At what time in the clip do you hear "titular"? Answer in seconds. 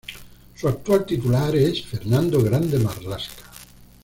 1.05-1.55